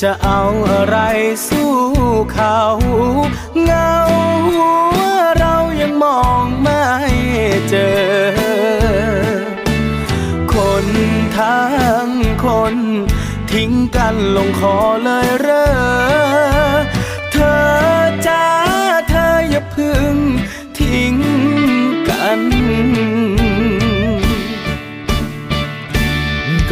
[0.08, 0.98] จะเอาอะไร
[1.48, 1.74] สู้
[2.32, 2.60] เขา
[3.64, 3.94] เงา
[4.56, 5.00] หัว
[5.38, 6.84] เรายังมองไม่
[7.68, 7.96] เจอ
[10.52, 10.86] คน
[11.38, 11.68] ทั้
[12.04, 12.08] ง
[12.44, 12.74] คน
[13.52, 15.66] ทิ้งกันลงคอเลยเรอ
[17.32, 17.56] เธอ
[18.26, 18.46] จ้า
[19.08, 20.14] เธออย่าพึ่ง
[20.78, 21.14] ทิ้ง
[22.08, 22.40] กัน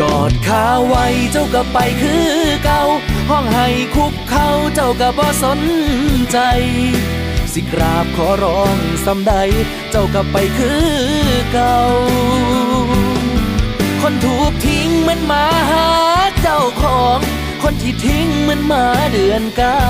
[0.01, 2.27] กอดขาไว้เจ้าก็ไปคือ
[2.65, 2.83] เก่า
[3.31, 5.61] ห้องให้คุกเขาเจ้าก็บ่สน
[6.33, 6.39] ใจ
[7.53, 9.35] สิกราบขอร้องสำใด
[9.91, 10.87] เจ้าก็ไปคือ
[11.53, 11.79] เก่า
[14.03, 15.87] คนถูกทิ้งเหมือนหมาหา
[16.43, 17.19] เจ้าของ
[17.63, 19.83] คนที่ทิ้งเหมือนหมาเดือนเก้า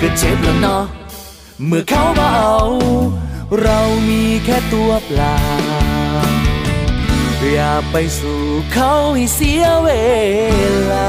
[0.00, 0.84] ก็เจ็บแล้วเนาะ
[1.66, 2.58] เมื่อเขามาเอา
[3.62, 5.38] เรามีแค่ตัวเปล่า
[7.52, 8.40] อย่าไปสู่
[8.72, 9.88] เขาให้เสียเว
[10.90, 11.08] ลา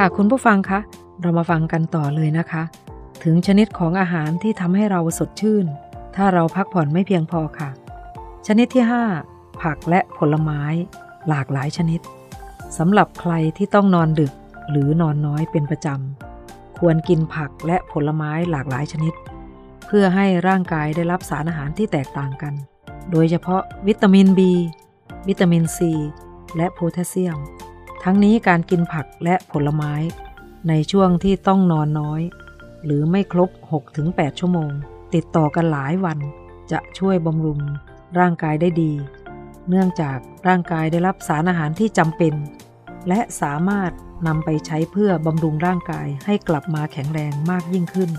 [0.00, 0.80] ค่ะคุณผู้ฟังคะ
[1.22, 2.62] เรามาฟังกันต่อเลยนะคะ
[3.24, 5.66] ถึงชนิดของอาหารที่ทำให้เราสดชื่น
[6.16, 7.70] ถ้าเราพักผ่อนไม่เพียงพอค่ะ
[8.46, 8.84] ชนิดที่
[9.22, 10.62] 5 ผักและผลไม้
[11.28, 12.00] หลากหลายชนิด
[12.78, 14.32] สำหรับใครที่ต้องนอนดึก
[14.70, 19.14] หรือนอนน้อยเป็นประจำควรกินผักและผลไม้หลากหลายชนิด
[19.86, 22.54] เพื่อให้ร่างกายได้รับสารอาหารที่แตกต่างกัน
[23.10, 24.40] โดยเฉพาะวิตามิน B
[25.28, 25.78] วิตามิน C
[26.56, 27.38] และโพแทสเซียม
[28.02, 29.92] ทั้งนี้การกินผักและผลไม้
[30.68, 32.20] ในช่วงที่ต้องนอนน้อย
[32.84, 33.50] หรือไม่ครบ
[33.94, 34.70] 6-8 ชั่วโมง
[35.14, 36.18] ติดต่อกันหลายวัน
[36.72, 37.58] จะช่วยบำรุง
[38.18, 38.92] ร่างกายได้ดี
[39.68, 40.18] เนื่องจาก
[40.48, 42.34] ร่างกายได้รับสารอาหารที่จำเป็น
[43.08, 43.90] และสามารถ
[44.26, 48.10] นำไปใช้เพื่อบำรุงร่างกายให้กลับมาแข็งแรงมากยิ่งขึ้น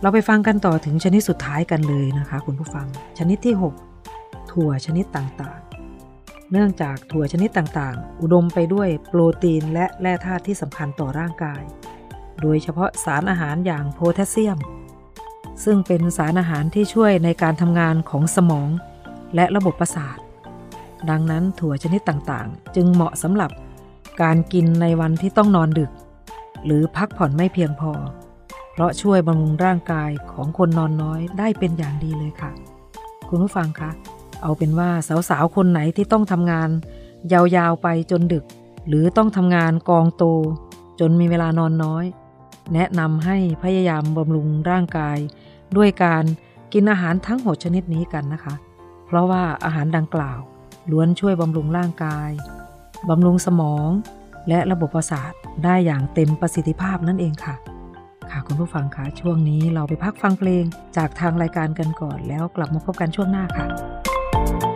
[0.00, 2.86] เราไปฟังกันต่อถึงชนิดสุดท้ายกันเลยนะคะ คุณผู้ฟัง
[3.18, 3.54] ชนิดที่
[4.02, 5.65] 6 ถั่วชนิดต่างๆ
[6.52, 11.62] เนื่องจากถั่วชนิดต่างๆ อุดมไปด้วยโปรตีนและแร่ธาตุที่สำคัญต่อร่างกาย
[12.42, 14.58] โดยเฉพาะสารอาหารอย่างโพแทสเซียม
[15.64, 18.68] ซึ่งเป็นสารอาหารที่ช่วยในการทำงานของสมอง
[19.34, 20.18] และระบบประสาท
[21.10, 23.50] ดังนั้นถั่วชนิดต่างๆ จึงเหมาะสำหรับ
[24.22, 25.90] การกินในวันที่ต้องนอนดึก
[26.64, 27.92] หรือพักผ่อนไม่เพียงพอ
[28.72, 32.52] เพราะช่วยบำรุงร่างกายของคนนอนน้อยได้เป็นอย่างดีเลยค่ะ
[33.28, 33.90] คุณผู้ฟังคะ
[34.42, 34.90] เอาเป็นว่า
[35.30, 36.68] สาวๆคนไหนที่ต้องทำงาน
[37.32, 38.44] ยาวๆไปจนดึก
[38.88, 40.24] หรือต้องทำงานกองโต
[41.00, 42.04] จนมีเวลานอนน้อย
[42.74, 45.18] แนะนำให้พยายามบำรุงร่างกาย
[45.76, 46.24] ด้วยการ
[46.72, 48.54] กินอาหารทั้งหมดชนิดนี้กันนะคะ
[49.06, 50.40] เพราะว่าอาหารดังกล่าว
[50.90, 52.30] ล้วนช่วยบำรุงร่างกาย
[53.08, 53.88] บำรุงสมอง
[54.48, 55.32] และระบบประสาท
[55.64, 57.54] ได้อย่างเต็มประสิทธิภาพนั่นเองค่ะ
[58.30, 60.64] ค่ะคุณผู้ฟังคะช่วงนี้เราไปพักฟังเพลง
[60.96, 63.66] จากทางรายการกันก่อนแล้วกลับมาพบกันช่วงหน้าค่ะ
[64.36, 64.75] อ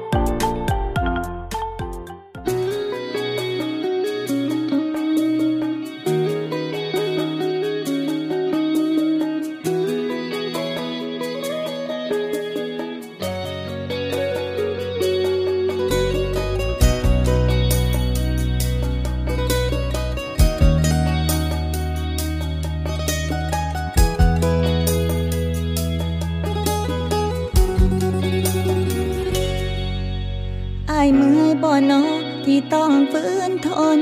[31.00, 32.02] ายเมื่อยบ่นอ
[32.44, 34.00] ที่ต้องฝืนทน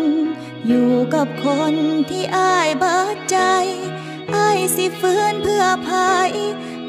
[0.67, 1.75] อยู่กับคน
[2.11, 3.39] ที่อายเบิดใจ
[4.35, 6.31] อายสิฝืนเพื่อภาย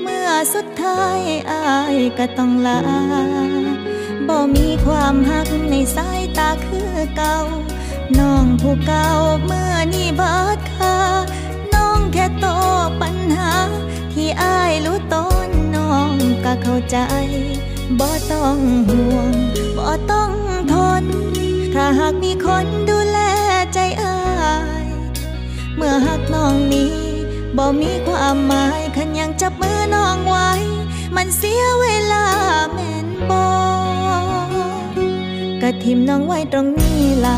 [0.02, 1.20] เมื่อสุดท้าย
[1.52, 2.82] อายก็ต้องลา
[4.28, 7.38] บ่มีความหักในสายตาคือเก่า
[8.20, 9.10] น้องผู้เก่า
[9.46, 10.98] เมื่อนี่บิดคา
[11.74, 12.46] น้องแค่โต
[13.02, 13.52] ปัญหา
[14.14, 16.12] ที่อายรู้ต้นน้อง
[16.46, 16.98] ก็เข้าใจ
[17.98, 18.58] บ่ต้อง
[18.90, 19.30] ห่วง
[19.78, 20.32] บ่ต้อง
[20.74, 21.04] ทน
[21.74, 23.20] ถ้าหากมีคนดูแล
[23.74, 24.18] ใจอา
[24.84, 24.86] ย
[25.76, 26.94] เมื่อหักน้องนี้
[27.58, 30.50] บ่มีความหมายคันยังจับมือน้องไว้
[31.16, 32.26] มันเสียเวลา
[32.74, 33.44] แม่นบ่
[35.62, 37.38] กะทิมน้องไว้ตรงนี้ล่ะ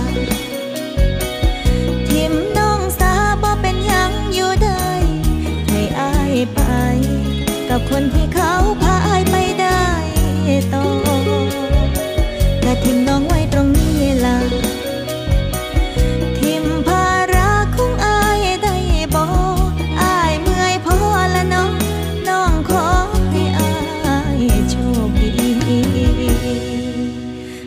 [2.09, 4.85] ทิมน้องสาบ่เป็นยังอยู่ได้
[5.69, 6.59] ให้อายไป
[7.69, 9.35] กับคนที่เขาพาอายไป
[10.73, 10.85] ต่อ
[12.63, 14.37] กะทิมน้องไว้ตรงนี้ล่ะ
[16.37, 18.75] ทิมภาระของอายได้
[19.15, 19.23] บ่
[20.01, 20.97] อายเมื่อยพอ
[21.35, 21.71] ละน้อง
[22.29, 22.87] น้องขอ
[23.31, 24.75] ให้อายโช
[25.07, 25.31] คดี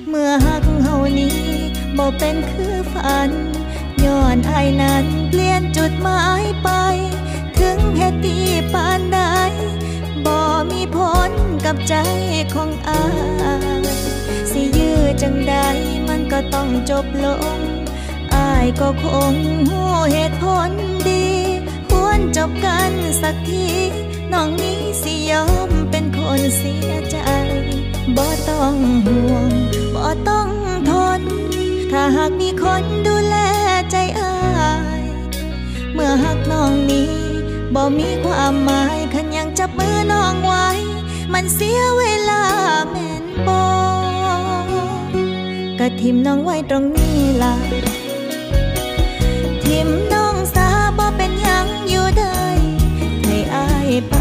[0.09, 1.41] เมื่อหักเฮานี้
[1.97, 3.31] บ่เป็นคือฝัน
[4.05, 6.69] ย้อนอายนั้นเปลี่ยนจุดหมายไป
[7.59, 8.39] ถึงเหตุตี
[8.75, 8.77] ป
[11.65, 11.95] กับใจ
[12.55, 13.03] ของอา
[13.85, 13.87] ย
[14.51, 15.55] สิยื้อจังใด
[16.09, 17.59] มันก็ต้องจบลง
[18.35, 19.35] อายก็คง
[19.69, 19.81] หู
[20.13, 20.71] เหตุผล
[21.09, 21.27] ดี
[21.91, 22.93] ควรจบกัน
[23.23, 23.67] สักที
[24.33, 27.19] น้องนี้สิยอมเป็นคนเสียใจ
[28.17, 29.51] บ่ต้องห่วง
[29.95, 30.49] บ่ต้อง
[30.91, 31.23] ทน
[31.91, 33.37] ถ้าหากมีคนดูแล
[33.91, 34.37] ใจอา
[35.03, 35.05] ย
[35.93, 37.13] เมื่อหักน้องนี้
[37.75, 40.67] บ่มีความหมายคันยังจับมือน้องไว้
[41.35, 42.43] มันเสียเวลา
[42.91, 43.61] แม่นบ่
[45.79, 47.55] กะทิมน้องไว้ตรงนี้ล่ะ
[49.65, 50.69] ทิมน้องสา
[50.99, 52.41] บ่เป็นยังอยู่ได้
[53.25, 54.17] ให้อายไป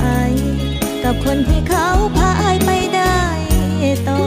[1.04, 3.18] กับคนที่เขาพาอายไปได้
[4.08, 4.20] ต่อ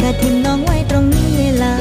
[0.00, 1.74] กะทิมน้องไว้ตรงนี้ล่ะ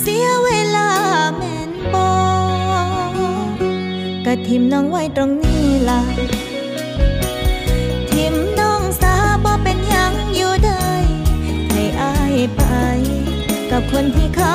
[0.00, 0.88] เสียเวลา
[1.36, 2.12] แม่นบอ
[4.24, 6.00] กะทิมน้องไว้ตรงนี้ล่ะ
[8.10, 10.88] ทิมน้องสาบ่เป็นยังอยู่ได้
[11.70, 12.62] ให้อายไป
[13.70, 14.54] กับคนที่เขา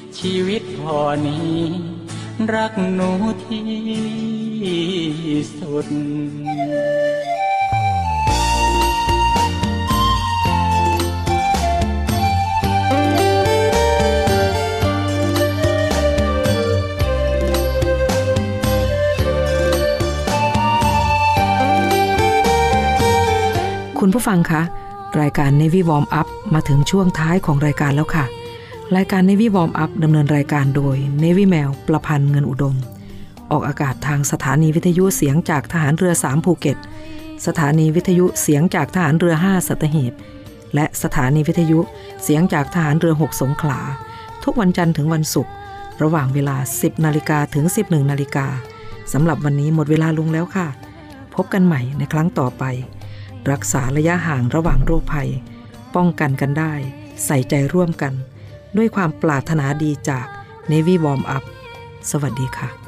[0.19, 1.59] ชีวิตพอนี้
[2.53, 3.11] รักหนู
[3.45, 3.69] ที่
[5.57, 5.87] สุด
[23.99, 24.61] คุณผู้ฟังคะ
[25.21, 28.25] รายการ Navy Warm Up มาถึงช่วงท้ายของรายการแล้วค่ะ
[28.97, 32.75] รายการ Navy Warm Up ดำเนินรายการโดย Navy แมวประพันธ์เงินอุดม
[33.51, 36.77] ออกอากาศทางสถานีวิทยุเสียงจากทหารเรือ 3 ภูเก็ต
[37.45, 40.13] สถานีวิทยุเสียงจากทหารเรือ 5 สัตหีบ
[40.75, 41.79] และสถานีวิทยุ
[42.23, 43.79] เสียงจากทหารเรือ 6 สงขลา
[44.43, 45.53] ทุกวันจันทร์ถึงวันศุกร์
[46.03, 48.47] ระหว่างเวลา 10 นาฬิกาถึง 11 นาฬิกา
[49.13, 50.67] สำหรับวันนี้หมดเวลาลงแล้วค่ะ
[51.35, 52.63] พบกันใหม่ในครั้งต่อไป
[53.51, 55.29] รักษาระยะห่างระหว่างโรคภัย
[55.95, 56.73] ป้องกันกันได้
[57.25, 58.15] ใส่ใจร่วมกัน
[58.77, 60.25] ด้วยความปรารถนาดีจาก
[60.71, 61.43] Navy Warm Up
[62.09, 62.80] สวัสดีค่ะ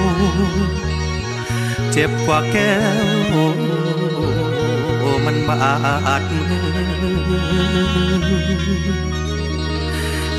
[0.00, 0.04] ว
[1.92, 2.72] เจ็บกว่าแก้
[3.34, 3.36] ว
[5.24, 5.72] มันบา
[6.20, 6.22] ด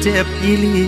[0.02, 0.84] เจ็บอีลี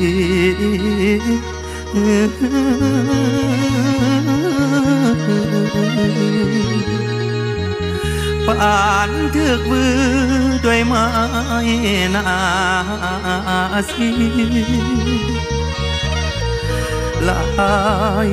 [8.47, 9.93] ปานเถือกมือ
[10.65, 11.07] ด้วยไม้
[12.15, 12.25] นา
[13.89, 14.09] สี
[17.27, 17.41] ลา
[18.29, 18.31] ย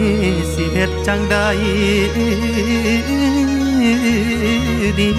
[0.50, 1.36] เสียดจังใด
[4.98, 5.10] ดี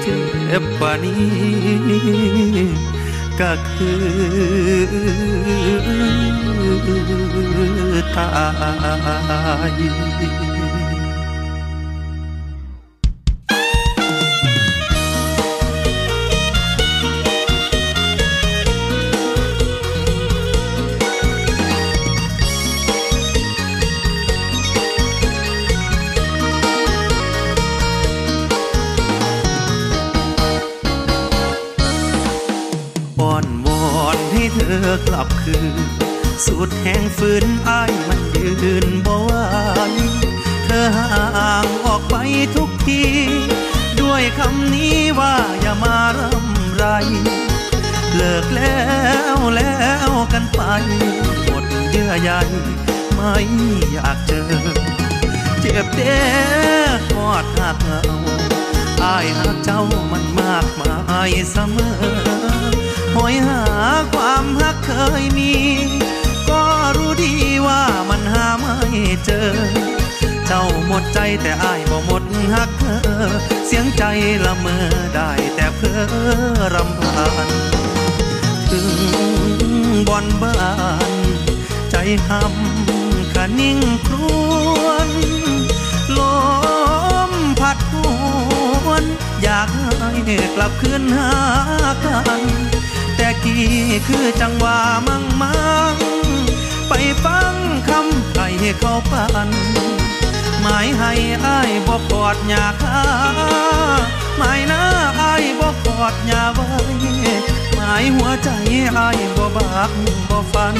[0.00, 2.88] เจ็บปานี้
[3.40, 3.98] ก็คือ
[8.16, 8.30] ตา
[9.70, 10.47] ย
[51.44, 52.30] หมดเยื่อใย
[53.14, 53.32] ไม่
[53.92, 54.48] อยากเจอ
[55.60, 56.18] เจ็บเด้
[57.12, 58.02] กอดหักเอา
[59.02, 60.92] อายหักเจ้ามันมากมา
[61.28, 61.94] ยเสมอ
[63.16, 63.62] หอยหา
[64.14, 64.90] ความหักเค
[65.22, 65.52] ยมี
[66.50, 66.62] ก็
[66.96, 67.34] รู้ดี
[67.66, 68.74] ว่ามันหาไม่
[69.24, 69.50] เจอ
[70.46, 72.22] เจ้าหมดใจแต่อายบ่หมด
[72.54, 72.98] หักเธอ
[73.66, 74.02] เสียงใจ
[74.44, 76.00] ละเมอได้แต่เพ้อ
[76.74, 77.77] รำพัน
[80.08, 80.58] บอนบ้า
[81.12, 81.14] น
[81.90, 81.96] ใจ
[82.26, 84.14] หำคะนิ่งคร
[84.82, 85.10] วน
[86.18, 86.20] ล
[87.30, 87.94] มพัดห
[88.86, 89.04] วน
[89.42, 90.12] อยากให้
[90.54, 91.32] กลับคืนหา
[92.04, 92.42] กัน
[93.16, 93.66] แต่กี้
[94.08, 95.96] คือจังหวะมั่งมั่ง
[96.88, 96.92] ไป
[97.24, 97.54] ฟัง
[97.88, 99.50] คำไทยเขาปัน
[100.60, 101.12] หมายให้
[101.44, 103.00] อายบอกกอดอยาคา
[104.38, 104.82] หมายนะ
[105.20, 108.50] อายบอกกอดอยาไว้ายหัวใจ
[108.98, 109.90] อายบ่บาก
[110.28, 110.76] บ่ฟัน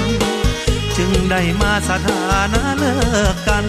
[0.97, 2.95] จึงได้มาสถานะเลิ
[3.35, 3.65] กกัน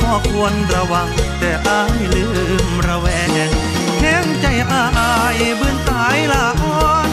[0.00, 2.24] ขอควรระวัง แต่อายลื
[2.64, 3.30] มระแวง
[4.00, 4.82] แห้งใจอา
[5.38, 7.10] ยบืนตายละอ่อน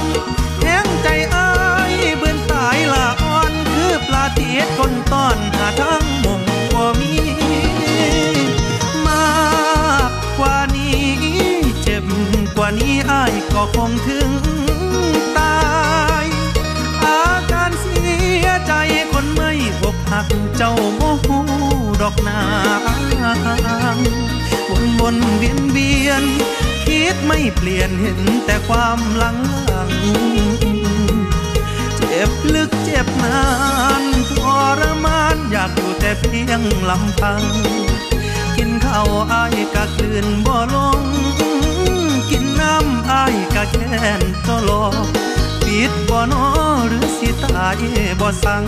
[0.63, 1.49] แห้งใจอา
[1.91, 6.41] ยบืนตายละอ่อน คือปลาเทียดคนต้อนหาทางมง
[6.73, 7.13] บ่มี
[9.05, 9.25] มา
[10.09, 10.99] กกว่านี้
[11.82, 12.05] เจ็บ
[12.55, 14.30] กว่านี้อายก็คงถึง
[20.58, 21.28] เจ้าโมโห
[22.01, 22.41] ดอกนา
[23.95, 23.97] ง
[24.70, 26.24] วนวนเวียนเวียน
[26.86, 29.91] คิดไม่เปลี่ยนเห็นแต่ความหลังหลัง
[31.97, 33.41] เจ็บลึกเจ็บนา
[34.01, 34.34] นท
[34.80, 37.43] รมานอยากอยู่แต่เพียงลำพัง
[38.55, 41.01] กินข้าวอายกะกลืนบ่ลง
[42.30, 45.05] กินน้ำอายกะแค้นตลอด
[45.64, 46.45] ปิดบ่นอ
[46.88, 47.82] หรือสิตาย
[48.20, 48.66] บ่สั่ง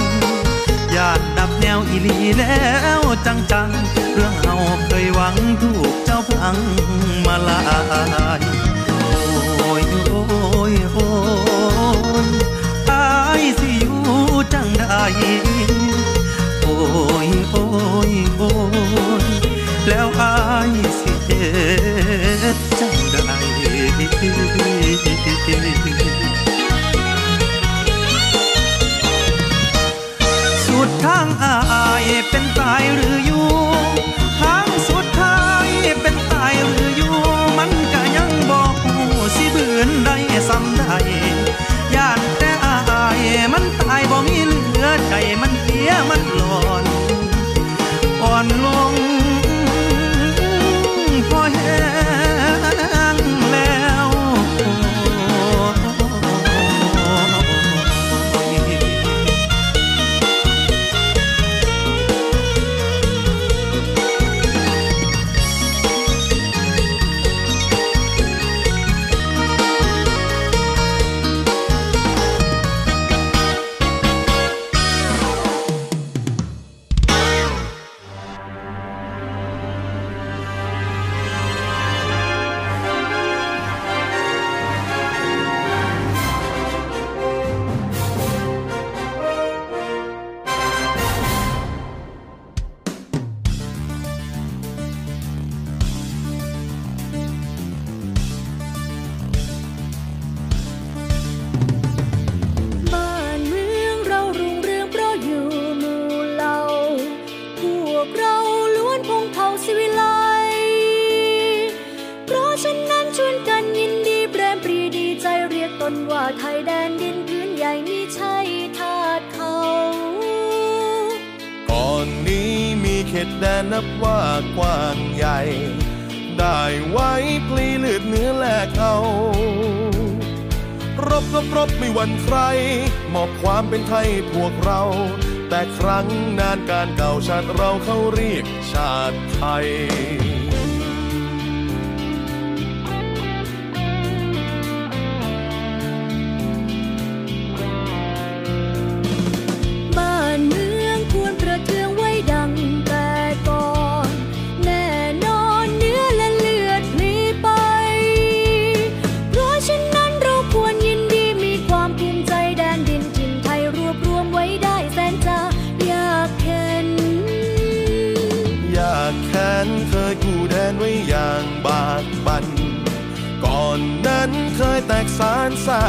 [0.96, 2.60] ญาติดับแนวอีลีแล้
[3.00, 6.58] วจังจังๆเรื่องเฮาเคยหวังถูกเจ้าพัง
[7.26, 7.62] มาลา
[8.40, 8.42] ย
[8.88, 10.22] โอ้ยโอ้
[10.72, 11.08] ยโอ้
[12.26, 12.28] ย
[12.90, 13.08] อา
[13.42, 14.00] ยสิอยู่
[14.54, 14.84] จังใด
[16.62, 16.76] โอ้
[17.28, 17.64] ยโอ้
[18.10, 18.52] ยโอ้
[19.22, 19.26] ย
[19.88, 20.36] แล้วอา
[20.70, 23.18] ยสิเฮ็ดจังใด
[32.30, 33.48] เป็นตายหรืออยู่
[34.40, 35.68] ทางสุดท้าย
[36.02, 37.16] เป็นตายหรืออยู่
[37.58, 38.96] มันก็ยังบอกหู
[39.36, 40.84] สิบืนได้ซ้ำได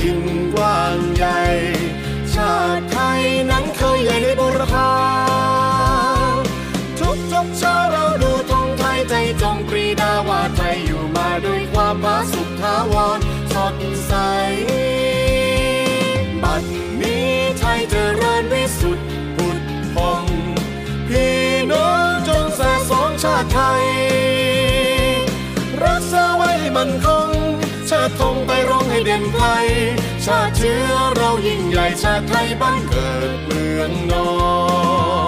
[0.00, 0.22] ถิ่น
[0.54, 1.40] กว้างใหญ่
[2.34, 4.90] ชาติไทยนั้นเคยใหญ่ในบุรพา
[7.00, 13.18] ทุกทุกเช้าเราดูธงไทยใจจงปรีดาว่าไทยอยู่มาด้วยความผาสุกทาวร
[13.52, 13.76] สด
[14.06, 14.12] ใส
[16.42, 16.62] บัด
[17.00, 17.28] นี้
[17.58, 19.06] ไทยเจริญวิสุทธิ์
[19.36, 19.58] ผุด
[19.94, 20.24] พอง
[21.08, 21.38] พี่
[21.72, 22.60] น้องจงแส
[22.90, 23.84] สองชาติไทย
[25.84, 27.13] รักษาไว้ให้มันคง
[28.04, 29.44] ชาติธงไปร้องให้เด่นไกล
[30.24, 34.28] ชาติเชื้อเรายิ่งใหญ่ชาติไทยบ้านเกิดเมืองนอ
[35.22, 35.23] น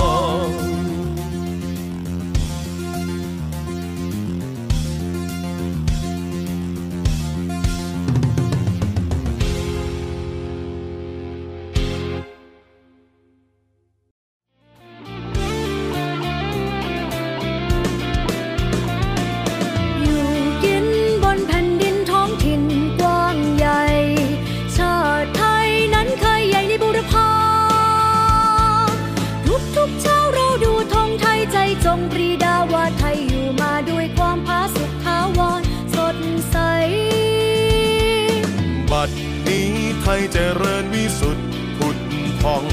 [42.47, 42.67] พอง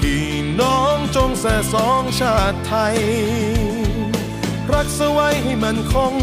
[0.00, 0.26] พี่
[0.60, 2.96] น้องจงแส่สองชาติไทย
[4.72, 6.14] รักสไว้ให้มันคง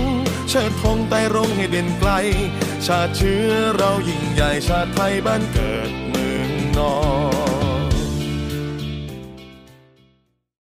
[0.49, 2.11] เชิดธงไต่รงให้เด่นไกล
[2.85, 6.95] ชาติเชื้อเรายิ่งใหญ่ชาติไทยบ้านเกิดเมืองนอ
[7.35, 7.36] น